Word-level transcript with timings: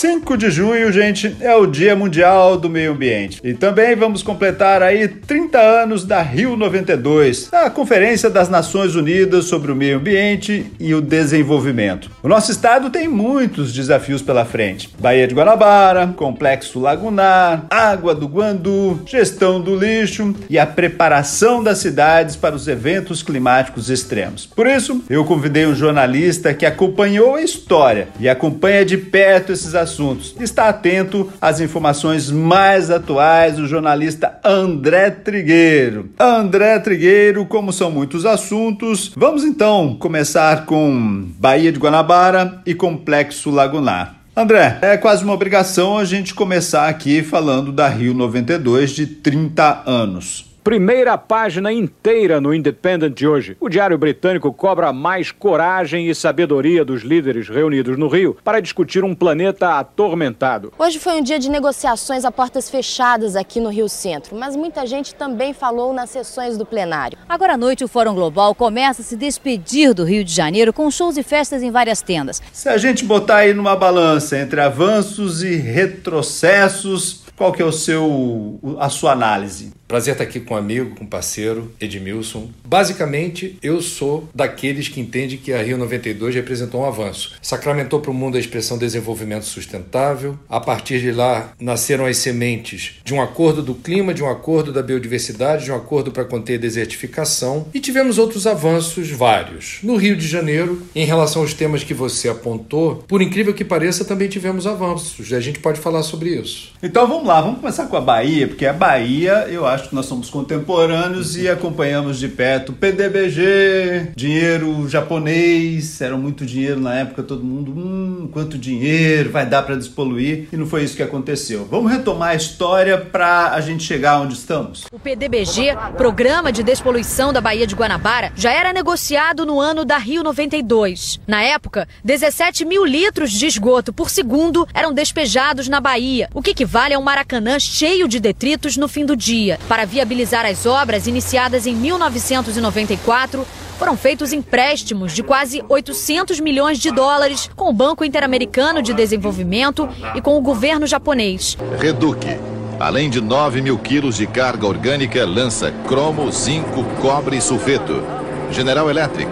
5 0.00 0.34
de 0.38 0.50
junho, 0.50 0.90
gente, 0.90 1.36
é 1.40 1.54
o 1.54 1.66
Dia 1.66 1.94
Mundial 1.94 2.56
do 2.56 2.70
Meio 2.70 2.92
Ambiente. 2.92 3.38
E 3.44 3.52
também 3.52 3.94
vamos 3.94 4.22
completar 4.22 4.82
aí 4.82 5.06
30 5.06 5.60
anos 5.60 6.06
da 6.06 6.22
Rio 6.22 6.56
92, 6.56 7.52
a 7.52 7.68
Conferência 7.68 8.30
das 8.30 8.48
Nações 8.48 8.94
Unidas 8.94 9.44
sobre 9.44 9.70
o 9.70 9.76
Meio 9.76 9.98
Ambiente 9.98 10.72
e 10.80 10.94
o 10.94 11.02
Desenvolvimento. 11.02 12.10
O 12.22 12.28
nosso 12.28 12.50
estado 12.50 12.88
tem 12.88 13.08
muitos 13.08 13.74
desafios 13.74 14.22
pela 14.22 14.46
frente: 14.46 14.88
Baía 14.98 15.28
de 15.28 15.34
Guanabara, 15.34 16.06
Complexo 16.16 16.80
Lagunar, 16.80 17.66
Água 17.68 18.14
do 18.14 18.26
Guandu, 18.26 19.02
gestão 19.04 19.60
do 19.60 19.76
lixo 19.76 20.34
e 20.48 20.58
a 20.58 20.64
preparação 20.64 21.62
das 21.62 21.76
cidades 21.76 22.36
para 22.36 22.54
os 22.54 22.66
eventos 22.66 23.22
climáticos 23.22 23.90
extremos. 23.90 24.46
Por 24.46 24.66
isso, 24.66 25.04
eu 25.10 25.26
convidei 25.26 25.66
um 25.66 25.74
jornalista 25.74 26.54
que 26.54 26.64
acompanhou 26.64 27.34
a 27.34 27.42
história 27.42 28.08
e 28.18 28.30
acompanha 28.30 28.82
de 28.82 28.96
perto 28.96 29.52
esses 29.52 29.74
assuntos 29.74 29.89
assuntos. 29.90 30.34
Está 30.40 30.68
atento 30.68 31.30
às 31.40 31.60
informações 31.60 32.30
mais 32.30 32.90
atuais 32.90 33.56
do 33.56 33.66
jornalista 33.66 34.38
André 34.44 35.10
Trigueiro. 35.10 36.10
André 36.18 36.78
Trigueiro, 36.78 37.44
como 37.46 37.72
são 37.72 37.90
muitos 37.90 38.24
assuntos, 38.24 39.12
vamos 39.16 39.44
então 39.44 39.96
começar 39.98 40.64
com 40.64 41.28
Baía 41.38 41.72
de 41.72 41.78
Guanabara 41.78 42.62
e 42.64 42.74
Complexo 42.74 43.50
Lagunar. 43.50 44.16
André, 44.34 44.78
é 44.80 44.96
quase 44.96 45.24
uma 45.24 45.34
obrigação 45.34 45.98
a 45.98 46.04
gente 46.04 46.34
começar 46.34 46.88
aqui 46.88 47.22
falando 47.22 47.72
da 47.72 47.88
Rio 47.88 48.14
92 48.14 48.90
de 48.92 49.06
30 49.06 49.82
anos. 49.84 50.49
Primeira 50.70 51.18
página 51.18 51.72
inteira 51.72 52.40
no 52.40 52.54
Independent 52.54 53.12
de 53.12 53.26
hoje. 53.26 53.56
O 53.58 53.68
diário 53.68 53.98
britânico 53.98 54.52
cobra 54.52 54.92
mais 54.92 55.32
coragem 55.32 56.08
e 56.08 56.14
sabedoria 56.14 56.84
dos 56.84 57.02
líderes 57.02 57.48
reunidos 57.48 57.98
no 57.98 58.06
Rio 58.06 58.36
para 58.44 58.60
discutir 58.60 59.02
um 59.02 59.12
planeta 59.12 59.80
atormentado. 59.80 60.72
Hoje 60.78 61.00
foi 61.00 61.14
um 61.14 61.24
dia 61.24 61.40
de 61.40 61.50
negociações 61.50 62.24
a 62.24 62.30
portas 62.30 62.70
fechadas 62.70 63.34
aqui 63.34 63.58
no 63.58 63.68
Rio 63.68 63.88
Centro, 63.88 64.36
mas 64.36 64.54
muita 64.54 64.86
gente 64.86 65.12
também 65.12 65.52
falou 65.52 65.92
nas 65.92 66.10
sessões 66.10 66.56
do 66.56 66.64
plenário. 66.64 67.18
Agora 67.28 67.54
à 67.54 67.56
noite, 67.56 67.82
o 67.82 67.88
Fórum 67.88 68.14
Global 68.14 68.54
começa 68.54 69.02
a 69.02 69.04
se 69.04 69.16
despedir 69.16 69.92
do 69.92 70.04
Rio 70.04 70.22
de 70.22 70.32
Janeiro 70.32 70.72
com 70.72 70.88
shows 70.88 71.16
e 71.16 71.24
festas 71.24 71.64
em 71.64 71.72
várias 71.72 72.00
tendas. 72.00 72.40
Se 72.52 72.68
a 72.68 72.78
gente 72.78 73.04
botar 73.04 73.38
aí 73.38 73.52
numa 73.52 73.74
balança 73.74 74.38
entre 74.38 74.60
avanços 74.60 75.42
e 75.42 75.56
retrocessos, 75.56 77.19
qual 77.40 77.52
que 77.52 77.62
é 77.62 77.64
o 77.64 77.72
seu, 77.72 78.60
a 78.78 78.90
sua 78.90 79.12
análise? 79.12 79.72
Prazer 79.88 80.12
estar 80.12 80.22
aqui 80.22 80.38
com 80.38 80.54
um 80.54 80.56
amigo, 80.56 80.94
com 80.94 81.04
um 81.04 81.06
parceiro, 81.06 81.72
Edmilson. 81.80 82.50
Basicamente, 82.64 83.58
eu 83.60 83.80
sou 83.80 84.28
daqueles 84.32 84.86
que 84.86 85.00
entendem 85.00 85.36
que 85.36 85.52
a 85.52 85.60
Rio 85.60 85.76
92 85.78 86.32
representou 86.32 86.82
um 86.82 86.84
avanço. 86.84 87.32
Sacramentou 87.42 87.98
para 87.98 88.12
o 88.12 88.14
mundo 88.14 88.36
a 88.36 88.40
expressão 88.40 88.78
desenvolvimento 88.78 89.46
sustentável. 89.46 90.38
A 90.48 90.60
partir 90.60 91.00
de 91.00 91.10
lá, 91.10 91.52
nasceram 91.58 92.06
as 92.06 92.18
sementes 92.18 93.00
de 93.02 93.12
um 93.12 93.20
acordo 93.20 93.62
do 93.62 93.74
clima, 93.74 94.14
de 94.14 94.22
um 94.22 94.28
acordo 94.28 94.72
da 94.72 94.80
biodiversidade, 94.80 95.64
de 95.64 95.72
um 95.72 95.76
acordo 95.76 96.12
para 96.12 96.24
conter 96.24 96.54
a 96.54 96.60
desertificação. 96.60 97.66
E 97.74 97.80
tivemos 97.80 98.16
outros 98.16 98.46
avanços 98.46 99.10
vários. 99.10 99.78
No 99.82 99.96
Rio 99.96 100.14
de 100.14 100.28
Janeiro, 100.28 100.82
em 100.94 101.04
relação 101.04 101.42
aos 101.42 101.54
temas 101.54 101.82
que 101.82 101.94
você 101.94 102.28
apontou, 102.28 103.02
por 103.08 103.20
incrível 103.20 103.54
que 103.54 103.64
pareça, 103.64 104.04
também 104.04 104.28
tivemos 104.28 104.68
avanços. 104.68 105.32
A 105.32 105.40
gente 105.40 105.58
pode 105.58 105.80
falar 105.80 106.04
sobre 106.04 106.30
isso. 106.30 106.70
Então 106.80 107.08
vamos 107.08 107.26
lá, 107.26 107.29
vamos 107.38 107.60
começar 107.60 107.86
com 107.86 107.96
a 107.96 108.00
Bahia, 108.00 108.48
porque 108.48 108.66
a 108.66 108.72
Bahia, 108.72 109.46
eu 109.48 109.64
acho 109.64 109.90
que 109.90 109.94
nós 109.94 110.06
somos 110.06 110.28
contemporâneos 110.28 111.36
e 111.36 111.48
acompanhamos 111.48 112.18
de 112.18 112.28
perto 112.28 112.72
PDBG, 112.72 114.12
dinheiro 114.16 114.88
japonês, 114.88 116.00
era 116.00 116.16
muito 116.16 116.44
dinheiro 116.44 116.80
na 116.80 116.94
época, 116.94 117.22
todo 117.22 117.44
mundo, 117.44 117.70
hum, 117.70 118.28
quanto 118.32 118.58
dinheiro 118.58 119.30
vai 119.30 119.46
dar 119.46 119.62
para 119.62 119.76
despoluir, 119.76 120.48
e 120.52 120.56
não 120.56 120.66
foi 120.66 120.82
isso 120.82 120.96
que 120.96 121.02
aconteceu. 121.02 121.66
Vamos 121.70 121.92
retomar 121.92 122.30
a 122.30 122.34
história 122.34 122.98
para 122.98 123.52
a 123.52 123.60
gente 123.60 123.84
chegar 123.84 124.20
onde 124.20 124.34
estamos. 124.34 124.86
O 124.90 124.98
PDBG, 124.98 125.76
Programa 125.96 126.50
de 126.50 126.62
Despoluição 126.62 127.32
da 127.32 127.40
Baía 127.40 127.66
de 127.66 127.74
Guanabara, 127.74 128.32
já 128.34 128.50
era 128.50 128.72
negociado 128.72 129.46
no 129.46 129.60
ano 129.60 129.84
da 129.84 129.98
Rio 129.98 130.22
92. 130.24 131.20
Na 131.26 131.42
época, 131.42 131.86
17 132.02 132.64
mil 132.64 132.84
litros 132.84 133.30
de 133.30 133.46
esgoto 133.46 133.92
por 133.92 134.10
segundo 134.10 134.66
eram 134.72 134.92
despejados 134.92 135.68
na 135.68 135.80
Bahia, 135.80 136.28
o 136.34 136.42
que 136.42 136.50
equivale 136.50 136.94
a 136.94 136.98
um 136.98 137.02
Maracanã 137.20 137.58
cheio 137.58 138.08
de 138.08 138.18
detritos 138.18 138.78
no 138.78 138.88
fim 138.88 139.04
do 139.04 139.14
dia. 139.14 139.58
Para 139.68 139.84
viabilizar 139.84 140.46
as 140.46 140.64
obras 140.64 141.06
iniciadas 141.06 141.66
em 141.66 141.74
1994, 141.74 143.46
foram 143.78 143.94
feitos 143.94 144.32
empréstimos 144.32 145.12
de 145.12 145.22
quase 145.22 145.62
800 145.68 146.40
milhões 146.40 146.78
de 146.78 146.90
dólares 146.90 147.50
com 147.54 147.68
o 147.68 147.74
Banco 147.74 148.06
Interamericano 148.06 148.80
de 148.80 148.94
Desenvolvimento 148.94 149.86
e 150.14 150.22
com 150.22 150.38
o 150.38 150.40
governo 150.40 150.86
japonês. 150.86 151.58
Reduque, 151.78 152.38
além 152.78 153.10
de 153.10 153.20
9 153.20 153.60
mil 153.60 153.78
quilos 153.78 154.16
de 154.16 154.26
carga 154.26 154.66
orgânica, 154.66 155.26
lança 155.26 155.70
cromo, 155.86 156.32
zinco, 156.32 156.82
cobre 157.02 157.36
e 157.36 157.40
sulfeto. 157.42 158.02
General 158.50 158.88
Electric, 158.88 159.30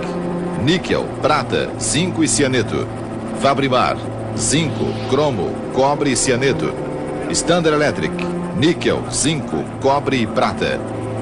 níquel, 0.63 1.07
prata, 1.23 1.71
zinco 1.81 2.23
e 2.23 2.29
cianeto. 2.29 2.87
Fabrimar, 3.41 3.97
zinco, 4.37 4.85
cromo, 5.09 5.55
cobre 5.73 6.13
e 6.13 6.17
cianeto. 6.17 6.88
Standard 7.31 7.75
Electric, 7.75 8.15
níquel, 8.57 9.05
zinco, 9.11 9.63
cobre 9.83 10.23
e 10.23 10.27
prata. 10.27 10.81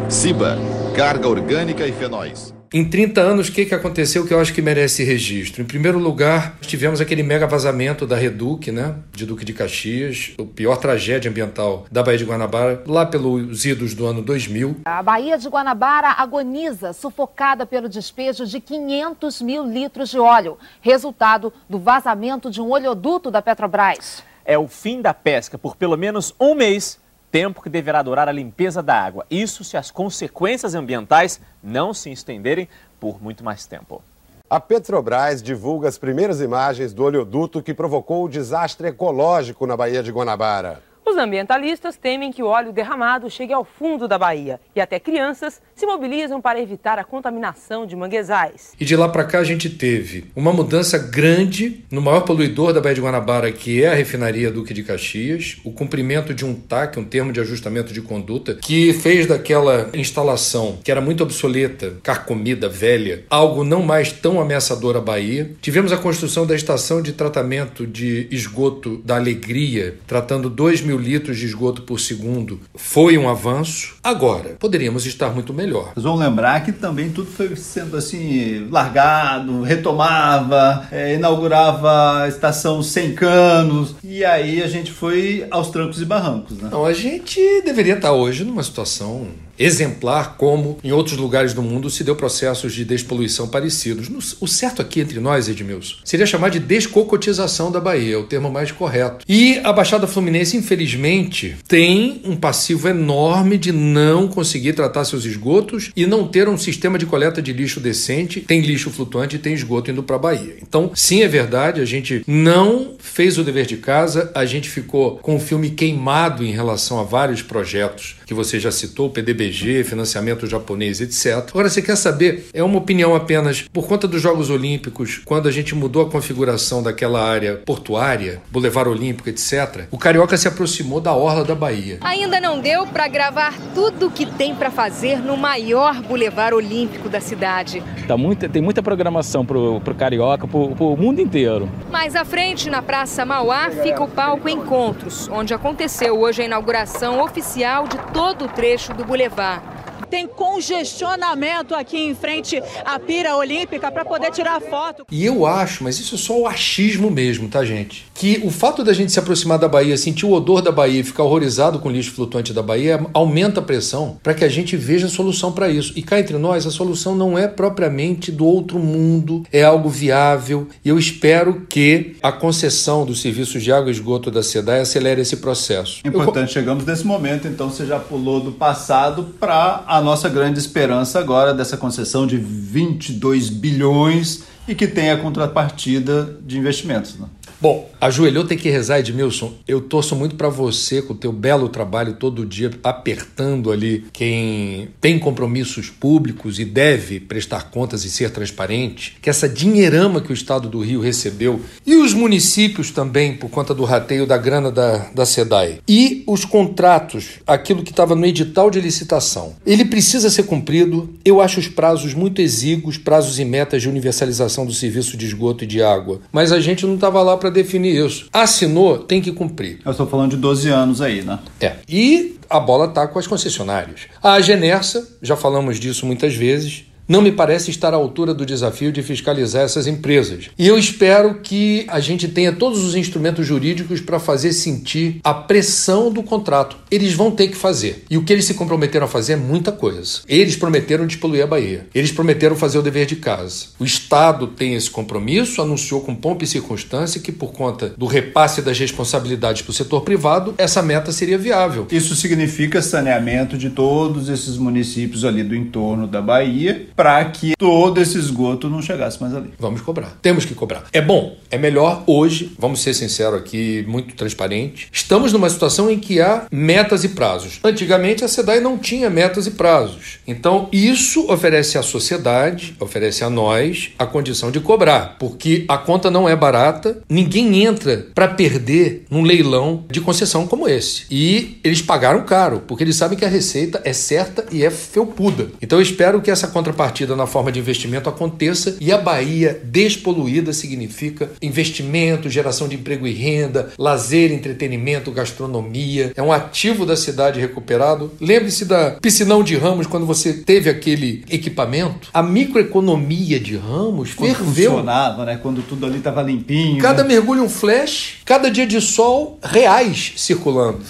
Ciba, 0.09 0.57
carga 0.95 1.29
orgânica 1.29 1.85
e 1.85 1.91
fenóis. 1.91 2.55
Em 2.73 2.89
30 2.89 3.21
anos, 3.21 3.49
o 3.49 3.53
que, 3.53 3.65
que 3.65 3.75
aconteceu 3.75 4.25
que 4.25 4.33
eu 4.33 4.41
acho 4.41 4.53
que 4.55 4.63
merece 4.63 5.03
registro? 5.03 5.63
Em 5.63 5.65
primeiro 5.65 5.99
lugar, 5.99 6.59
tivemos 6.61 7.01
aquele 7.01 7.25
mega 7.25 7.47
vazamento 7.47 8.07
da 8.07 8.15
Reduc, 8.15 8.71
né, 8.71 8.95
de 9.13 9.27
Duque 9.27 9.45
de 9.45 9.53
Caxias, 9.53 10.35
o 10.39 10.47
pior 10.47 10.77
tragédia 10.77 11.29
ambiental 11.29 11.87
da 11.91 12.05
Baía 12.05 12.19
de 12.19 12.25
Guanabara, 12.25 12.85
lá 12.87 13.05
pelos 13.05 13.65
idos 13.65 13.93
do 13.93 14.07
ano 14.07 14.23
2000. 14.23 14.83
A 14.85 15.03
Baía 15.03 15.37
de 15.37 15.49
Guanabara 15.49 16.11
agoniza, 16.11 16.93
sufocada 16.93 17.67
pelo 17.67 17.89
despejo 17.89 18.47
de 18.47 18.61
500 18.61 19.43
mil 19.43 19.65
litros 19.67 20.11
de 20.11 20.21
óleo, 20.21 20.57
resultado 20.81 21.53
do 21.69 21.81
vazamento 21.81 22.49
de 22.49 22.61
um 22.61 22.71
oleoduto 22.71 23.29
da 23.29 23.43
Petrobras. 23.43 24.23
É 24.49 24.57
o 24.57 24.69
fim 24.69 25.03
da 25.03 25.13
pesca 25.13 25.59
por 25.59 25.75
pelo 25.75 25.97
menos 25.97 26.33
um 26.39 26.55
mês 26.55 27.01
tempo 27.33 27.61
que 27.61 27.69
deverá 27.69 28.01
durar 28.01 28.29
a 28.29 28.33
limpeza 28.33 28.81
da 28.81 28.95
água. 28.95 29.27
Isso 29.29 29.65
se 29.65 29.77
as 29.77 29.91
consequências 29.91 30.73
ambientais 30.77 31.41
não 31.61 31.93
se 31.93 32.13
estenderem 32.13 32.69
por 33.01 33.21
muito 33.21 33.43
mais 33.43 33.67
tempo. 33.67 34.01
A 34.49 34.61
Petrobras 34.61 35.43
divulga 35.43 35.89
as 35.89 35.99
primeiras 35.99 36.41
imagens 36.41 36.95
do 36.95 37.03
oleoduto 37.03 37.61
que 37.61 37.75
provocou 37.75 38.25
o 38.25 38.29
desastre 38.29 38.87
ecológico 38.87 39.67
na 39.67 39.77
Baía 39.77 40.01
de 40.01 40.13
Guanabara. 40.13 40.81
Os 41.17 41.23
ambientalistas 41.23 41.97
temem 41.97 42.31
que 42.31 42.43
o 42.43 42.47
óleo 42.47 42.75
derramado 42.75 43.31
chegue 43.31 43.51
ao 43.51 43.65
fundo 43.65 44.07
da 44.07 44.19
Bahia 44.19 44.61
e 44.75 44.83
até 44.83 45.01
crianças 45.01 45.63
se 45.75 45.87
mobilizam 45.87 46.43
para 46.43 46.61
evitar 46.61 46.99
a 46.99 47.05
contaminação 47.05 47.87
de 47.87 47.97
manguezais. 47.97 48.75
E 48.79 48.85
de 48.85 48.95
lá 48.95 49.09
para 49.09 49.25
cá 49.25 49.39
a 49.39 49.45
gente 49.45 49.71
teve 49.71 50.27
uma 50.37 50.53
mudança 50.53 50.99
grande 50.99 51.83
no 51.91 52.03
maior 52.03 52.21
poluidor 52.21 52.75
da 52.75 52.83
Baía 52.83 52.97
de 52.97 53.01
Guanabara, 53.01 53.51
que 53.51 53.83
é 53.83 53.89
a 53.89 53.95
refinaria 53.95 54.51
Duque 54.51 54.75
de 54.75 54.83
Caxias, 54.83 55.57
o 55.65 55.73
cumprimento 55.73 56.35
de 56.35 56.45
um 56.45 56.53
TAC, 56.53 56.99
um 56.99 57.05
termo 57.05 57.33
de 57.33 57.41
ajustamento 57.41 57.95
de 57.95 58.03
conduta, 58.03 58.57
que 58.57 58.93
fez 58.93 59.27
daquela 59.27 59.89
instalação 59.95 60.79
que 60.85 60.91
era 60.91 61.01
muito 61.01 61.23
obsoleta, 61.23 61.95
carcomida, 62.03 62.69
velha, 62.69 63.25
algo 63.31 63.65
não 63.65 63.81
mais 63.81 64.13
tão 64.13 64.39
ameaçador 64.39 64.95
à 64.97 65.01
Bahia. 65.01 65.51
Tivemos 65.63 65.95
a 65.95 65.97
construção 65.97 66.47
da 66.47 66.55
estação 66.55 67.01
de 67.01 67.15
tratamento 67.15 67.87
de 67.87 68.29
esgoto 68.31 68.99
da 68.99 69.17
Alegria, 69.17 69.97
tratando 70.07 70.51
2 70.51 70.83
mil 70.83 71.06
litros 71.07 71.39
de 71.39 71.47
esgoto 71.47 71.83
por 71.83 72.01
segundo 72.01 72.61
foi 72.75 73.17
um 73.17 73.29
avanço. 73.29 73.97
Agora, 74.03 74.57
poderíamos 74.59 75.07
estar 75.07 75.31
muito 75.31 75.55
melhor. 75.55 75.93
Vão 75.97 76.17
lembrar 76.17 76.65
que 76.65 76.73
também 76.73 77.11
tudo 77.11 77.31
foi 77.31 77.55
sendo 77.57 77.97
assim, 77.97 78.69
largado, 78.71 79.63
retomava, 79.63 80.87
é, 80.91 81.15
inaugurava 81.15 82.23
a 82.23 82.29
estação 82.29 82.83
sem 82.83 83.15
canos, 83.15 83.95
e 84.03 84.25
aí 84.25 84.63
a 84.63 84.67
gente 84.67 84.91
foi 84.91 85.47
aos 85.51 85.71
trancos 85.71 86.01
e 86.03 86.05
barrancos, 86.05 86.59
né? 86.59 86.69
Não, 86.71 86.85
a 86.85 86.93
gente 86.93 87.41
deveria 87.63 87.95
estar 87.95 88.13
hoje 88.13 88.45
numa 88.45 88.63
situação 88.63 89.29
exemplar 89.59 90.37
como 90.37 90.79
em 90.83 90.93
outros 90.93 91.17
lugares 91.17 91.53
do 91.53 91.63
mundo 91.63 91.91
se 91.91 92.05
deu 92.05 92.17
processos 92.17 92.75
de 92.75 92.85
despoluição 92.85 93.49
parecidos. 93.49 94.09
O 94.41 94.47
certo 94.47 94.83
aqui 94.83 95.01
entre 95.01 95.21
nós, 95.21 95.49
Edmilson, 95.49 95.97
seria 96.05 96.27
chamar 96.27 96.51
de 96.51 96.59
descocotização 96.59 97.71
da 97.71 97.81
Bahia, 97.81 98.15
é 98.15 98.19
o 98.19 98.25
termo 98.25 98.51
mais 98.51 98.73
correto. 98.73 99.25
E 99.29 99.59
a 99.65 99.73
Baixada 99.73 100.07
Fluminense, 100.07 100.57
infelizmente, 100.57 101.57
tem 101.67 102.21
um 102.25 102.37
passivo 102.37 102.89
enorme 102.89 103.59
de 103.59 103.73
não 103.73 104.29
conseguir 104.29 104.73
tratar 104.73 105.05
seus 105.05 105.25
esgotos 105.25 105.91
e 105.97 106.07
não 106.07 106.27
ter 106.27 106.49
um 106.49 106.59
sistema 106.59 106.99
de 106.99 107.07
coleta 107.07 107.41
de 107.41 107.53
lixo 107.53 107.81
decente. 107.81 108.41
Tem 108.41 108.61
lixo 108.61 108.91
flutuante 108.91 109.37
e 109.37 109.39
tem 109.39 109.55
esgoto 109.55 109.91
indo 109.91 110.03
para 110.03 110.17
a 110.17 110.19
Bahia. 110.19 110.57
Então, 110.63 110.91
sim, 110.95 111.23
é 111.23 111.29
verdade, 111.29 111.81
a 111.81 111.85
gente 111.85 112.23
não 112.27 112.95
fez 112.99 113.39
o 113.39 113.45
dever 113.45 113.67
de 113.67 113.77
casa, 113.77 114.31
a 114.35 114.45
gente 114.45 114.69
ficou 114.69 115.17
com 115.19 115.37
o 115.37 115.41
filme 115.41 115.71
queimado 115.71 116.45
em 116.45 116.53
relação 116.53 116.99
a 116.99 117.03
vários 117.03 117.43
projetos 117.43 118.17
que 118.27 118.35
você 118.35 118.59
já 118.59 118.71
citou, 118.71 119.11
Financiamento 119.53 120.47
japonês, 120.47 121.01
etc. 121.01 121.49
Agora, 121.49 121.69
você 121.69 121.83
quer 121.83 121.97
saber, 121.97 122.47
é 122.53 122.63
uma 122.63 122.79
opinião 122.79 123.15
apenas 123.15 123.63
por 123.73 123.87
conta 123.87 124.09
dos 124.09 124.21
Jogos 124.21 124.51
Olímpicos, 124.51 125.21
quando 125.25 125.49
a 125.49 125.53
gente 125.53 125.75
mudou 125.75 126.03
a 126.03 126.11
configuração 126.11 126.83
daquela 126.83 127.23
área 127.23 127.57
portuária, 127.65 128.41
Boulevard 128.51 128.91
Olímpico, 128.91 129.29
etc., 129.29 129.87
o 129.91 129.99
Carioca 129.99 130.37
se 130.37 130.49
aproximou 130.49 131.01
da 131.01 131.15
orla 131.15 131.45
da 131.45 131.55
Bahia. 131.55 131.99
Ainda 132.01 132.41
não 132.41 132.61
deu 132.61 132.87
para 132.87 133.07
gravar 133.09 133.55
tudo 133.75 134.07
o 134.07 134.11
que 134.11 134.27
tem 134.27 134.55
para 134.55 134.71
fazer 134.71 135.19
no 135.19 135.37
maior 135.37 136.03
Boulevard 136.03 136.55
Olímpico 136.55 137.09
da 137.09 137.21
cidade. 137.21 137.83
Tá 138.07 138.17
muito, 138.17 138.49
tem 138.49 138.63
muita 138.63 138.83
programação 138.83 139.45
pro, 139.45 139.81
pro 139.81 139.95
Carioca, 139.95 140.47
pro, 140.47 140.75
pro 140.75 140.97
mundo 140.97 141.21
inteiro. 141.21 141.69
Mais 141.91 142.17
à 142.17 142.25
frente, 142.25 142.69
na 142.71 142.83
Praça 142.83 143.25
Mauá, 143.25 143.71
fica 143.71 144.03
o 144.03 144.09
palco 144.09 144.49
Encontros, 144.49 145.29
onde 145.29 145.55
aconteceu 145.55 146.19
hoje 146.19 146.43
a 146.43 146.45
inauguração 146.45 147.21
oficial 147.23 147.87
de 147.87 147.99
todo 148.13 148.47
o 148.47 148.49
trecho 148.49 148.93
do 148.95 149.05
Boulevard 149.05 149.36
Спасибо. 149.37 149.76
Tem 150.11 150.27
congestionamento 150.27 151.75
aqui 151.75 151.99
em 151.99 152.15
frente 152.15 152.63
à 152.85 152.99
pira 152.99 153.37
olímpica 153.37 153.91
para 153.91 154.05
poder 154.05 154.31
tirar 154.31 154.61
foto. 154.61 155.05
E 155.11 155.25
eu 155.25 155.47
acho, 155.47 155.85
mas 155.85 155.99
isso 155.99 156.15
é 156.15 156.19
só 156.19 156.41
o 156.41 156.47
achismo 156.47 157.11
mesmo, 157.11 157.49
tá, 157.49 157.65
gente? 157.65 158.07
Que 158.15 158.41
o 158.45 158.51
fato 158.51 158.83
da 158.83 158.93
gente 158.93 159.13
se 159.13 159.19
aproximar 159.19 159.59
da 159.59 159.69
Bahia, 159.69 159.97
sentir 159.97 160.27
o 160.27 160.33
odor 160.33 160.63
da 160.63 160.73
Bahia 160.73 161.01
e 161.01 161.05
ficar 161.05 161.25
horrorizado 161.25 161.79
com 161.79 161.89
o 161.89 161.93
lixo 161.93 162.13
flutuante 162.13 162.53
da 162.53 162.63
Bahia 162.63 163.05
aumenta 163.13 163.61
a 163.61 163.63
pressão 163.63 164.19
para 164.23 164.35
que 164.35 164.45
a 164.45 164.49
gente 164.49 164.77
veja 164.77 165.07
a 165.07 165.11
solução 165.11 165.53
para 165.53 165.69
isso. 165.69 165.93
E 165.97 166.03
cá 166.03 166.19
entre 166.19 166.39
nós, 166.39 166.67
a 166.67 166.71
solução 166.71 167.15
não 167.15 167.39
é 167.39 167.47
propriamente 167.49 168.31
do 168.33 168.47
outro 168.47 168.79
mundo, 168.79 169.45
é 169.53 169.63
algo 169.63 169.89
viável. 169.89 170.69
E 170.85 170.89
eu 170.89 170.99
espero 170.99 171.67
que 171.69 172.17
a 172.23 172.33
concessão 172.33 173.05
dos 173.05 173.21
serviços 173.21 173.63
de 173.63 173.73
água 173.73 173.91
e 173.91 173.93
esgoto 173.93 174.31
da 174.31 174.43
SEDAI 174.43 174.81
acelere 174.81 175.21
esse 175.21 175.39
processo. 175.39 176.01
Importante, 176.05 176.49
eu... 176.49 176.55
chegamos 176.55 176.85
nesse 176.85 177.07
momento, 177.07 177.49
então 177.49 177.71
você 177.71 177.87
já 177.87 177.99
pulou 177.99 178.41
do 178.41 178.53
passado 178.53 179.35
para 179.39 179.85
a 179.87 179.96
nossa 180.01 180.29
grande 180.29 180.59
esperança 180.59 181.19
agora 181.19 181.53
dessa 181.55 181.77
concessão 181.77 182.27
de 182.27 182.37
22 182.37 183.49
bilhões 183.49 184.45
e 184.67 184.75
que 184.75 184.87
tem 184.87 185.11
a 185.11 185.17
contrapartida 185.17 186.39
de 186.45 186.59
investimentos. 186.59 187.19
Né? 187.19 187.27
Bom, 187.59 187.91
ajoelhou 187.99 188.45
tem 188.45 188.59
que 188.59 188.69
rezar, 188.69 188.99
Edmilson. 188.99 189.55
Eu 189.67 189.81
torço 189.81 190.15
muito 190.15 190.37
para 190.37 190.49
você 190.49 191.01
com 191.01 191.15
o 191.15 191.17
teu 191.17 191.33
belo 191.33 191.71
trabalho 191.71 192.15
todo 192.15 192.45
dia, 192.45 192.71
apertando 192.85 193.73
ali 193.73 194.05
quem 194.13 194.91
tem 195.01 195.19
compromissos 195.19 195.89
públicos 195.89 196.59
e 196.59 196.65
deve 196.65 197.19
prestar 197.19 197.71
contas 197.71 198.05
e 198.05 198.11
ser 198.11 198.31
transparente, 198.31 199.17
que 199.23 199.31
essa 199.31 199.49
dinheirama 199.49 200.21
que 200.21 200.31
o 200.31 200.35
Estado 200.35 200.69
do 200.69 200.81
Rio 200.81 201.01
recebeu 201.01 201.61
e 201.87 201.95
os 201.95 202.13
municípios 202.13 202.91
também, 202.91 203.35
por 203.35 203.49
conta 203.49 203.75
do 203.75 203.85
rateio 203.85 204.27
da 204.27 204.37
grana 204.37 204.71
da, 204.71 205.09
da 205.15 205.25
SEDAI, 205.25 205.81
e 205.89 206.23
os 206.27 206.45
contratos, 206.45 207.41
aquilo 207.47 207.83
que 207.83 207.91
estava 207.91 208.15
no 208.15 208.27
edital 208.27 208.71
de 208.71 208.81
licitação, 208.81 209.57
ele 209.65 209.85
precisa 209.85 210.29
ser 210.29 210.43
cumprido. 210.43 211.09
Eu 211.25 211.41
acho 211.41 211.59
os 211.59 211.69
prazos 211.69 212.13
muito 212.13 212.43
exíguos, 212.43 212.99
prazos 212.99 213.39
e 213.39 213.45
metas 213.45 213.81
de 213.81 213.89
universalização 213.89 214.67
do 214.67 214.75
serviço 214.75 215.17
de 215.17 215.25
esgoto 215.25 215.65
e 215.65 215.67
de 215.67 215.83
água, 215.83 216.21
mas 216.31 216.53
a 216.53 216.61
gente 216.61 216.85
não 216.85 216.97
estava 216.97 217.23
lá 217.23 217.37
para 217.37 217.46
para 217.47 217.51
definir 217.51 218.05
isso. 218.05 218.29
Assinou, 218.33 218.99
tem 218.99 219.21
que 219.21 219.31
cumprir. 219.31 219.79
Eu 219.85 219.93
estou 219.93 220.07
falando 220.07 220.33
de 220.33 220.37
12 220.37 220.69
anos 220.69 221.01
aí, 221.01 221.23
né? 221.23 221.39
É. 221.61 221.77
E 221.89 222.39
a 222.51 222.59
bola 222.59 222.87
está 222.87 223.07
com 223.07 223.19
as 223.19 223.27
concessionárias. 223.27 224.03
A 224.23 224.41
Genersa, 224.41 225.17
já 225.23 225.37
falamos 225.37 225.79
disso 225.79 226.07
muitas 226.07 226.35
vezes, 226.35 226.85
não 227.09 227.23
me 227.23 227.31
parece 227.31 227.71
estar 227.71 227.95
à 227.95 227.97
altura 227.97 228.35
do 228.35 228.45
desafio 228.45 228.91
de 228.91 229.03
fiscalizar 229.03 229.63
essas 229.63 229.87
empresas. 229.87 230.51
E 230.59 230.67
eu 230.67 230.79
espero 230.79 231.37
que 231.37 231.87
a 231.89 232.01
gente 232.01 232.29
tenha 232.29 232.53
todos 232.53 232.85
os 232.85 232.95
instrumentos 232.95 233.47
jurídicos 233.47 234.01
para 234.01 234.19
fazer 234.19 234.53
sentir 234.53 235.21
a 235.23 235.33
pressão 235.33 236.11
do 236.11 236.23
contrato. 236.23 236.77
Eles 236.91 237.15
vão 237.15 237.31
ter 237.31 237.49
que 237.49 237.57
fazer. 237.57 238.05
E 238.11 238.17
o 238.17 238.25
que 238.25 238.33
eles 238.33 238.45
se 238.45 238.55
comprometeram 238.55 239.07
a 239.07 239.09
fazer 239.09 239.35
é 239.35 239.37
muita 239.37 239.71
coisa. 239.71 240.21
Eles 240.29 240.57
prometeram 240.57 241.07
despoluir 241.07 241.45
a 241.45 241.47
Bahia. 241.47 241.87
Eles 241.95 242.11
prometeram 242.11 242.57
fazer 242.57 242.79
o 242.79 242.83
dever 242.83 243.07
de 243.07 243.17
casa. 243.17 243.67
O 243.79 243.85
Estado 243.85 244.49
tem 244.49 244.75
esse 244.75 244.91
compromisso, 244.91 245.63
anunciou 245.63 246.01
com 246.01 246.15
pompa 246.15 246.45
e 246.45 246.47
circunstância 246.47 247.21
que, 247.21 247.31
por 247.31 247.53
conta 247.53 247.95
do 247.97 248.07
repasse 248.07 248.63
das 248.63 248.79
responsabilidades 248.79 249.63
para 249.63 249.71
o 249.71 249.75
setor 249.75 250.03
privado, 250.03 250.55
essa 250.59 250.83
meta 250.83 251.13
seria 251.13 251.39
viável. 251.39 251.87
Isso 251.91 252.17
significa 252.17 252.83
saneamento 252.83 253.57
de 253.57 253.71
todos 253.71 254.29
esses 254.29 254.57
municípios 254.57 255.25
ali 255.25 255.43
do 255.43 255.55
entorno 255.55 256.07
da 256.07 256.21
Bahia 256.21 256.87
para 256.97 257.23
que 257.27 257.53
todo 257.59 258.01
esse 258.01 258.19
esgoto 258.19 258.69
não 258.69 258.81
chegasse 258.81 259.21
mais 259.21 259.35
ali. 259.35 259.53
Vamos 259.59 259.83
cobrar. 259.83 260.17
Temos 260.23 260.45
que 260.45 260.55
cobrar. 260.55 260.85
É 260.93 261.01
bom, 261.01 261.37
é 261.51 261.59
melhor 261.59 262.03
hoje, 262.07 262.53
vamos 262.59 262.81
ser 262.81 262.95
sinceros 262.95 263.39
aqui, 263.39 263.85
muito 263.87 264.15
transparente. 264.15 264.89
Estamos 264.91 265.33
numa 265.33 265.51
situação 265.51 265.91
em 265.91 265.99
que 265.99 266.21
há 266.21 266.47
metas 266.51 267.05
e 267.05 267.11
prazos. 267.11 267.61
Antigamente 267.63 268.25
a 268.25 268.29
SEDAI 268.29 268.61
não 268.61 268.79
tinha 268.79 269.11
metas 269.11 269.47
e 269.47 269.51
prazos. 269.51 270.19
Então 270.27 270.69
isso 270.73 271.31
oferece 271.31 271.77
à 271.77 271.83
sociedade, 271.83 272.75
oferece 272.81 273.23
a 273.23 273.29
nós 273.29 273.91
a 273.99 274.07
condição 274.07 274.51
de 274.51 274.61
cobrar, 274.61 275.17
porque 275.19 275.65
a 275.69 275.77
conta 275.77 276.11
não 276.11 276.29
é 276.29 276.35
barata, 276.35 277.03
ninguém 277.09 277.65
entra 277.65 278.07
para 278.15 278.29
perder 278.29 279.05
num 279.11 279.23
leilão 279.23 279.85
de 279.91 280.01
concessão 280.01 280.47
como 280.47 280.69
esse. 280.69 281.05
E 281.11 281.59
eles 281.63 281.83
pagaram 281.83 282.25
caro, 282.25 282.63
porque 282.67 282.83
eles 282.83 282.97
sabem 282.97 283.19
que 283.19 283.25
a 283.25 283.29
receita 283.29 283.83
é 283.85 283.93
certa 283.93 284.47
e 284.51 284.65
é 284.65 284.71
felpuda. 284.71 285.49
Então 285.61 285.79
eu 285.79 285.83
espero 285.83 286.23
que 286.23 286.31
essa 286.31 286.49
contrapartida 286.49 286.86
contrapartida 286.87 287.17
na 287.17 287.27
forma 287.27 287.51
de 287.51 287.59
investimento 287.59 288.09
aconteça 288.09 288.77
e 288.81 288.93
a 288.93 288.99
Bahia 288.99 289.61
despoluída 289.65 290.53
significa 290.53 291.31
investimento, 291.43 292.31
geração 292.31 292.69
de 292.69 292.77
emprego 292.77 293.07
e 293.07 293.13
renda, 293.13 293.73
lazer, 293.79 294.33
entretenimento, 294.33 295.11
gastronomia. 295.11 296.13
É 296.15 296.23
um 296.23 296.33
ativo 296.33 296.87
da 296.87 296.97
cidade 296.97 297.41
recuperado. 297.41 298.13
Lembre-se 298.21 298.65
da 298.65 298.93
piscinão 298.93 299.43
de 299.43 299.57
Ramos 299.57 299.87
quando 299.87 300.07
você 300.07 300.33
teve 300.33 300.71
aquele 300.71 301.25
equipamento. 301.29 302.09
A 302.13 302.23
microeconomia 302.23 303.41
de 303.41 303.57
Ramos 303.57 304.15
quando 304.15 304.35
ferveu. 304.35 304.71
funcionava, 304.71 305.25
né? 305.25 305.39
Quando 305.43 305.63
tudo 305.63 305.87
ali 305.87 305.99
estava 305.99 306.23
limpinho. 306.23 306.81
Cada 306.81 307.03
né? 307.03 307.09
mergulho 307.09 307.43
um 307.43 307.49
flash, 307.49 308.19
cada 308.25 308.51
dia 308.51 308.67
de 308.67 308.81
sol 308.81 309.39
reais 309.43 310.13
circulando. 310.17 310.81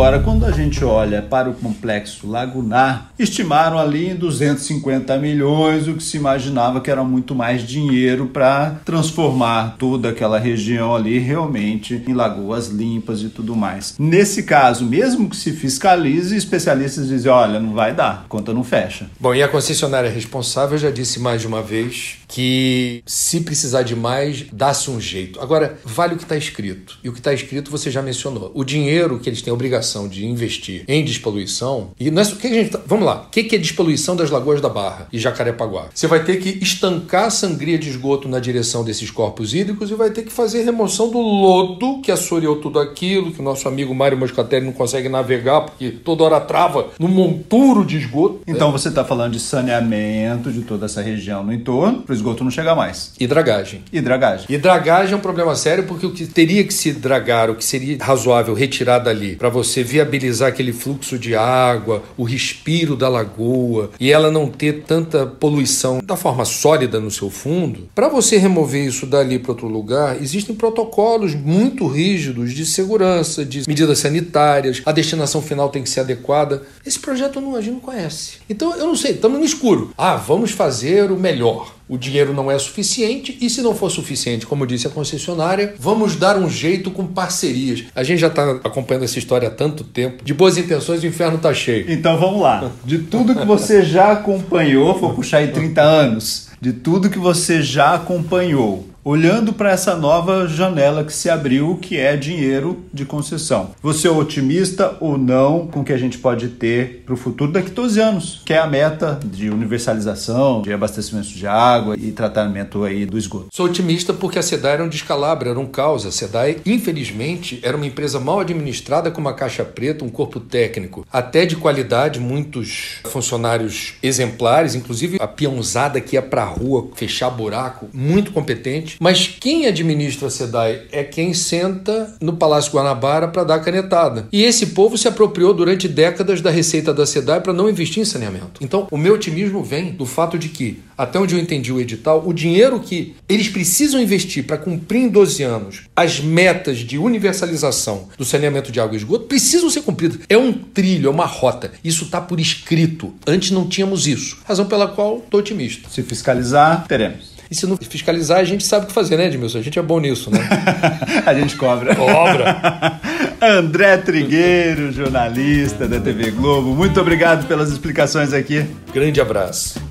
Agora, 0.00 0.20
quando 0.20 0.46
a 0.46 0.50
gente 0.50 0.82
olha 0.82 1.20
para 1.20 1.50
o 1.50 1.52
complexo 1.52 2.26
lagunar, 2.26 3.12
estimaram 3.18 3.78
ali 3.78 4.08
em 4.08 4.16
250 4.16 5.18
milhões, 5.18 5.86
o 5.86 5.92
que 5.92 6.02
se 6.02 6.16
imaginava 6.16 6.80
que 6.80 6.90
era 6.90 7.04
muito 7.04 7.34
mais 7.34 7.62
dinheiro 7.62 8.26
para 8.26 8.80
transformar 8.82 9.76
toda 9.78 10.08
aquela 10.08 10.38
região 10.38 10.94
ali 10.94 11.18
realmente 11.18 12.02
em 12.08 12.14
lagoas 12.14 12.68
limpas 12.68 13.20
e 13.20 13.28
tudo 13.28 13.54
mais. 13.54 13.94
Nesse 13.98 14.44
caso, 14.44 14.86
mesmo 14.86 15.28
que 15.28 15.36
se 15.36 15.52
fiscalize, 15.52 16.34
especialistas 16.34 17.08
dizem: 17.08 17.30
olha, 17.30 17.60
não 17.60 17.74
vai 17.74 17.92
dar, 17.94 18.24
conta 18.26 18.54
não 18.54 18.64
fecha. 18.64 19.10
Bom, 19.20 19.34
e 19.34 19.42
a 19.42 19.48
concessionária 19.48 20.08
responsável 20.08 20.78
já 20.78 20.90
disse 20.90 21.20
mais 21.20 21.42
de 21.42 21.46
uma 21.46 21.60
vez 21.60 22.20
que 22.26 23.02
se 23.04 23.40
precisar 23.40 23.82
de 23.82 23.94
mais, 23.94 24.46
dá-se 24.50 24.90
um 24.90 24.98
jeito. 24.98 25.38
Agora, 25.40 25.78
vale 25.84 26.14
o 26.14 26.16
que 26.16 26.22
está 26.22 26.36
escrito. 26.36 26.98
E 27.04 27.08
o 27.08 27.12
que 27.12 27.18
está 27.18 27.34
escrito 27.34 27.70
você 27.70 27.90
já 27.90 28.00
mencionou. 28.00 28.50
O 28.54 28.64
dinheiro 28.64 29.18
que 29.18 29.28
eles 29.28 29.42
têm 29.42 29.52
obrigação 29.52 29.89
de 30.08 30.26
investir 30.26 30.84
em 30.86 31.04
despoluição, 31.04 31.90
e 31.98 32.10
não 32.10 32.22
é, 32.22 32.24
o 32.24 32.36
que 32.36 32.46
a 32.46 32.50
gente 32.50 32.70
tá, 32.70 32.80
vamos 32.86 33.04
lá, 33.04 33.26
o 33.26 33.30
que 33.30 33.54
é 33.54 33.58
despoluição 33.58 34.16
das 34.16 34.30
lagoas 34.30 34.60
da 34.60 34.68
Barra 34.68 35.08
e 35.12 35.18
Jacarepaguá? 35.18 35.88
Você 35.94 36.06
vai 36.06 36.24
ter 36.24 36.36
que 36.36 36.50
estancar 36.62 37.24
a 37.24 37.30
sangria 37.30 37.78
de 37.78 37.88
esgoto 37.88 38.28
na 38.28 38.38
direção 38.38 38.84
desses 38.84 39.10
corpos 39.10 39.54
hídricos 39.54 39.90
e 39.90 39.94
vai 39.94 40.10
ter 40.10 40.22
que 40.22 40.32
fazer 40.32 40.62
remoção 40.62 41.10
do 41.10 41.18
lodo 41.18 42.00
que 42.02 42.12
assoreou 42.12 42.56
tudo 42.56 42.78
aquilo, 42.78 43.32
que 43.32 43.40
o 43.40 43.42
nosso 43.42 43.68
amigo 43.68 43.94
Mário 43.94 44.18
Moscatelli 44.18 44.66
não 44.66 44.72
consegue 44.72 45.08
navegar 45.08 45.62
porque 45.62 45.90
toda 45.90 46.24
hora 46.24 46.40
trava 46.40 46.88
no 46.98 47.08
monturo 47.08 47.84
de 47.84 47.96
esgoto. 47.96 48.40
Então 48.46 48.68
é. 48.68 48.72
você 48.72 48.88
está 48.88 49.04
falando 49.04 49.32
de 49.32 49.40
saneamento 49.40 50.52
de 50.52 50.62
toda 50.62 50.86
essa 50.86 51.02
região 51.02 51.42
no 51.42 51.52
entorno, 51.52 52.04
esgoto 52.08 52.44
não 52.44 52.50
chegar 52.50 52.74
mais. 52.74 53.12
E 53.18 53.26
dragagem. 53.26 53.82
E 53.92 54.00
dragagem. 54.00 54.46
E 54.48 54.58
dragagem 54.58 55.14
é 55.14 55.16
um 55.16 55.20
problema 55.20 55.54
sério 55.54 55.84
porque 55.84 56.06
o 56.06 56.12
que 56.12 56.26
teria 56.26 56.64
que 56.64 56.74
se 56.74 56.92
dragar, 56.92 57.50
o 57.50 57.54
que 57.54 57.64
seria 57.64 57.96
razoável 58.00 58.54
retirar 58.54 58.98
dali 58.98 59.36
para 59.36 59.48
você 59.48 59.79
você 59.80 59.84
viabilizar 59.84 60.48
aquele 60.48 60.72
fluxo 60.72 61.18
de 61.18 61.34
água, 61.34 62.02
o 62.16 62.24
respiro 62.24 62.96
da 62.96 63.08
lagoa 63.08 63.90
e 63.98 64.12
ela 64.12 64.30
não 64.30 64.48
ter 64.48 64.84
tanta 64.86 65.26
poluição 65.26 66.00
da 66.04 66.16
forma 66.16 66.44
sólida 66.44 67.00
no 67.00 67.10
seu 67.10 67.30
fundo, 67.30 67.88
para 67.94 68.08
você 68.08 68.36
remover 68.36 68.86
isso 68.86 69.06
dali 69.06 69.38
para 69.38 69.52
outro 69.52 69.68
lugar, 69.68 70.20
existem 70.22 70.54
protocolos 70.54 71.34
muito 71.34 71.86
rígidos 71.86 72.52
de 72.52 72.66
segurança, 72.66 73.44
de 73.44 73.66
medidas 73.66 73.98
sanitárias, 73.98 74.82
a 74.84 74.92
destinação 74.92 75.42
final 75.42 75.68
tem 75.68 75.82
que 75.82 75.90
ser 75.90 76.00
adequada. 76.00 76.62
Esse 76.84 76.98
projeto 76.98 77.40
não, 77.40 77.56
a 77.56 77.60
gente 77.60 77.74
não 77.74 77.80
conhece. 77.80 78.38
Então 78.48 78.74
eu 78.76 78.86
não 78.86 78.96
sei, 78.96 79.12
estamos 79.12 79.38
no 79.38 79.44
escuro. 79.44 79.92
Ah, 79.96 80.16
vamos 80.16 80.50
fazer 80.50 81.10
o 81.10 81.16
melhor 81.16 81.79
o 81.90 81.98
dinheiro 81.98 82.32
não 82.32 82.48
é 82.48 82.56
suficiente 82.56 83.36
e 83.40 83.50
se 83.50 83.60
não 83.62 83.74
for 83.74 83.90
suficiente, 83.90 84.46
como 84.46 84.64
disse 84.64 84.86
a 84.86 84.90
concessionária, 84.90 85.74
vamos 85.76 86.14
dar 86.14 86.38
um 86.38 86.48
jeito 86.48 86.88
com 86.92 87.04
parcerias. 87.04 87.84
A 87.96 88.04
gente 88.04 88.20
já 88.20 88.28
está 88.28 88.60
acompanhando 88.62 89.02
essa 89.02 89.18
história 89.18 89.48
há 89.48 89.50
tanto 89.50 89.82
tempo. 89.82 90.22
De 90.24 90.32
boas 90.32 90.56
intenções, 90.56 91.02
o 91.02 91.06
inferno 91.06 91.36
está 91.36 91.52
cheio. 91.52 91.90
Então 91.90 92.16
vamos 92.16 92.40
lá. 92.40 92.70
De 92.84 92.98
tudo 92.98 93.34
que 93.34 93.44
você 93.44 93.82
já 93.82 94.12
acompanhou, 94.12 94.96
vou 94.96 95.14
puxar 95.14 95.38
aí 95.38 95.48
30 95.48 95.82
anos, 95.82 96.48
de 96.60 96.72
tudo 96.72 97.10
que 97.10 97.18
você 97.18 97.60
já 97.60 97.94
acompanhou, 97.94 98.86
olhando 99.02 99.52
para 99.52 99.70
essa 99.70 99.96
nova 99.96 100.46
janela 100.46 101.04
que 101.04 101.12
se 101.12 101.30
abriu, 101.30 101.78
que 101.80 101.96
é 101.96 102.16
dinheiro 102.16 102.84
de 102.92 103.04
concessão. 103.04 103.70
Você 103.82 104.06
é 104.06 104.10
otimista 104.10 104.96
ou 105.00 105.16
não 105.16 105.66
com 105.66 105.80
o 105.80 105.84
que 105.84 105.92
a 105.92 105.98
gente 105.98 106.18
pode 106.18 106.48
ter 106.48 107.02
para 107.06 107.14
o 107.14 107.16
futuro 107.16 107.52
daqui 107.52 107.70
a 107.70 107.74
12 107.74 108.00
anos, 108.00 108.42
que 108.44 108.52
é 108.52 108.58
a 108.58 108.66
meta 108.66 109.18
de 109.24 109.48
universalização, 109.48 110.62
de 110.62 110.72
abastecimento 110.72 111.28
de 111.28 111.46
água 111.46 111.96
e 111.98 112.12
tratamento 112.12 112.84
aí 112.84 113.06
do 113.06 113.16
esgoto? 113.16 113.48
Sou 113.50 113.66
otimista 113.66 114.12
porque 114.12 114.38
a 114.38 114.42
SEDAI 114.42 114.74
era 114.74 114.84
um 114.84 114.88
descalabro, 114.88 115.48
era 115.48 115.58
um 115.58 115.66
caos. 115.66 116.04
A 116.04 116.12
SEDAI, 116.12 116.58
infelizmente, 116.66 117.58
era 117.62 117.76
uma 117.76 117.86
empresa 117.86 118.20
mal 118.20 118.40
administrada 118.40 119.10
com 119.10 119.20
uma 119.20 119.32
caixa 119.32 119.64
preta, 119.64 120.04
um 120.04 120.10
corpo 120.10 120.40
técnico 120.40 121.06
até 121.10 121.46
de 121.46 121.56
qualidade, 121.56 122.20
muitos 122.20 123.00
funcionários 123.04 123.94
exemplares, 124.02 124.74
inclusive 124.74 125.16
a 125.20 125.26
peãozada 125.26 126.00
que 126.00 126.16
ia 126.16 126.22
para 126.22 126.42
a 126.42 126.46
rua 126.46 126.88
fechar 126.94 127.30
buraco, 127.30 127.88
muito 127.92 128.32
competente 128.32 128.89
mas 128.98 129.26
quem 129.28 129.66
administra 129.66 130.28
a 130.28 130.30
SEDAI 130.30 130.82
é 130.90 131.04
quem 131.04 131.34
senta 131.34 132.14
no 132.20 132.34
Palácio 132.34 132.72
Guanabara 132.72 133.28
para 133.28 133.44
dar 133.44 133.56
a 133.56 133.60
canetada. 133.60 134.28
E 134.32 134.44
esse 134.44 134.66
povo 134.66 134.96
se 134.96 135.08
apropriou 135.08 135.52
durante 135.54 135.88
décadas 135.88 136.40
da 136.40 136.50
receita 136.50 136.92
da 136.92 137.06
SEDAI 137.06 137.40
para 137.40 137.52
não 137.52 137.68
investir 137.68 138.02
em 138.02 138.04
saneamento. 138.04 138.60
Então, 138.60 138.86
o 138.90 138.96
meu 138.96 139.14
otimismo 139.14 139.62
vem 139.62 139.92
do 139.92 140.06
fato 140.06 140.38
de 140.38 140.48
que, 140.48 140.80
até 140.96 141.18
onde 141.18 141.34
eu 141.34 141.40
entendi 141.40 141.72
o 141.72 141.80
edital, 141.80 142.22
o 142.26 142.32
dinheiro 142.32 142.80
que 142.80 143.14
eles 143.28 143.48
precisam 143.48 144.00
investir 144.00 144.44
para 144.44 144.56
cumprir 144.56 145.02
em 145.02 145.08
12 145.08 145.42
anos 145.42 145.82
as 145.94 146.20
metas 146.20 146.78
de 146.78 146.98
universalização 146.98 148.08
do 148.16 148.24
saneamento 148.24 148.72
de 148.72 148.80
água 148.80 148.94
e 148.94 148.96
esgoto 148.96 149.26
precisam 149.26 149.70
ser 149.70 149.82
cumpridas. 149.82 150.18
É 150.28 150.36
um 150.36 150.52
trilho, 150.52 151.08
é 151.08 151.10
uma 151.10 151.26
rota. 151.26 151.72
Isso 151.84 152.04
está 152.04 152.20
por 152.20 152.40
escrito. 152.40 153.14
Antes 153.26 153.50
não 153.50 153.68
tínhamos 153.68 154.06
isso. 154.06 154.38
Razão 154.44 154.66
pela 154.66 154.88
qual 154.88 155.18
estou 155.18 155.40
otimista. 155.40 155.88
Se 155.88 156.02
fiscalizar, 156.02 156.86
teremos. 156.86 157.29
E 157.50 157.54
se 157.54 157.66
não 157.66 157.76
fiscalizar, 157.76 158.38
a 158.38 158.44
gente 158.44 158.64
sabe 158.64 158.84
o 158.84 158.88
que 158.88 158.94
fazer, 158.94 159.16
né, 159.16 159.26
Edmilson? 159.26 159.58
A 159.58 159.62
gente 159.62 159.76
é 159.76 159.82
bom 159.82 159.98
nisso, 159.98 160.30
né? 160.30 160.38
a 161.26 161.34
gente 161.34 161.56
cobra. 161.56 161.96
Cobra. 161.96 163.00
André 163.42 163.96
Trigueiro, 163.96 164.92
jornalista 164.92 165.88
da 165.88 165.98
TV 165.98 166.30
Globo, 166.30 166.76
muito 166.76 167.00
obrigado 167.00 167.48
pelas 167.48 167.72
explicações 167.72 168.32
aqui. 168.32 168.64
Grande 168.94 169.20
abraço. 169.20 169.82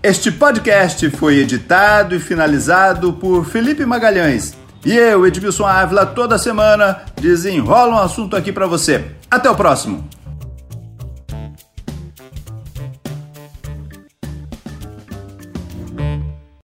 Este 0.00 0.30
podcast 0.30 1.10
foi 1.10 1.38
editado 1.38 2.14
e 2.14 2.20
finalizado 2.20 3.12
por 3.14 3.44
Felipe 3.44 3.84
Magalhães. 3.84 4.54
E 4.86 4.96
eu, 4.96 5.26
Edmilson 5.26 5.66
Ávila, 5.66 6.06
toda 6.06 6.38
semana 6.38 7.02
desenrola 7.20 7.96
um 7.96 7.98
assunto 7.98 8.36
aqui 8.36 8.52
para 8.52 8.68
você. 8.68 9.04
Até 9.28 9.50
o 9.50 9.56
próximo. 9.56 10.08